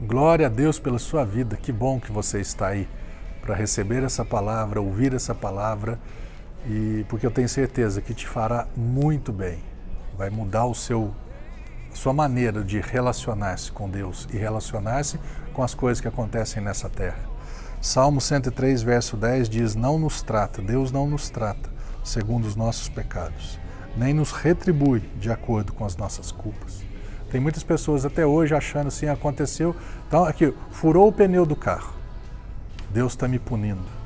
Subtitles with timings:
[0.00, 1.56] Glória a Deus pela sua vida.
[1.56, 2.88] Que bom que você está aí
[3.42, 5.98] para receber essa palavra, ouvir essa palavra
[6.64, 9.58] e porque eu tenho certeza que te fará muito bem.
[10.16, 11.12] Vai mudar o seu
[11.92, 15.18] sua maneira de relacionar-se com Deus e relacionar-se
[15.52, 17.18] com as coisas que acontecem nessa terra.
[17.80, 21.68] Salmo 103, verso 10 diz: Não nos trata, Deus não nos trata
[22.04, 23.58] segundo os nossos pecados,
[23.96, 26.86] nem nos retribui de acordo com as nossas culpas.
[27.30, 31.92] Tem muitas pessoas até hoje achando assim, aconteceu, então aqui, furou o pneu do carro.
[32.90, 33.98] Deus está me punindo.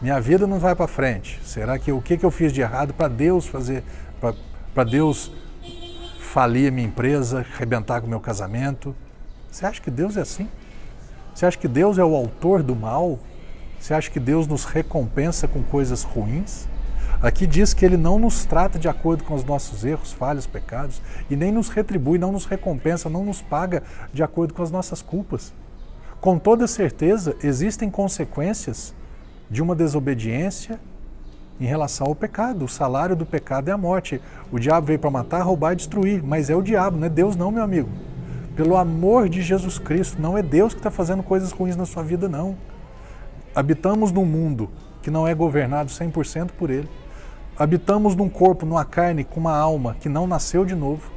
[0.00, 1.40] Minha vida não vai para frente.
[1.44, 3.84] Será que o que, que eu fiz de errado para Deus fazer,
[4.74, 5.32] para Deus
[6.18, 8.94] falir a minha empresa, arrebentar com o meu casamento?
[9.50, 10.48] Você acha que Deus é assim?
[11.34, 13.18] Você acha que Deus é o autor do mal?
[13.78, 16.66] Você acha que Deus nos recompensa com coisas ruins?
[17.24, 21.00] Aqui diz que ele não nos trata de acordo com os nossos erros, falhas, pecados,
[21.30, 25.00] e nem nos retribui, não nos recompensa, não nos paga de acordo com as nossas
[25.00, 25.50] culpas.
[26.20, 28.94] Com toda certeza, existem consequências
[29.50, 30.78] de uma desobediência
[31.58, 32.66] em relação ao pecado.
[32.66, 34.20] O salário do pecado é a morte.
[34.52, 37.36] O diabo veio para matar, roubar e destruir, mas é o diabo, não é Deus,
[37.36, 37.88] não, meu amigo.
[38.54, 42.02] Pelo amor de Jesus Cristo, não é Deus que está fazendo coisas ruins na sua
[42.02, 42.54] vida, não.
[43.54, 44.68] Habitamos num mundo
[45.00, 46.86] que não é governado 100% por Ele
[47.58, 51.10] habitamos num corpo, numa carne, com uma alma que não nasceu de novo.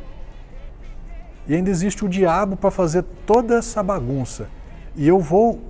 [1.48, 4.50] E ainda existe o diabo para fazer toda essa bagunça.
[4.96, 5.62] E eu vou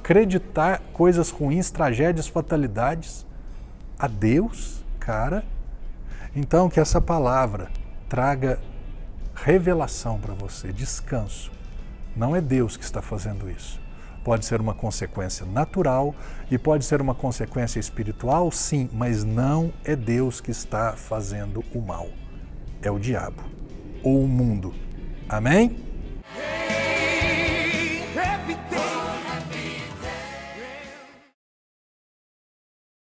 [0.00, 3.26] acreditar coisas ruins, tragédias, fatalidades
[3.98, 5.44] a Deus, cara.
[6.36, 7.68] Então que essa palavra
[8.08, 8.60] traga
[9.34, 11.50] revelação para você, descanso.
[12.16, 13.80] Não é Deus que está fazendo isso.
[14.24, 16.14] Pode ser uma consequência natural
[16.50, 21.80] e pode ser uma consequência espiritual, sim, mas não é Deus que está fazendo o
[21.80, 22.08] mal.
[22.82, 23.42] É o diabo
[24.02, 24.74] ou o mundo.
[25.28, 25.93] Amém?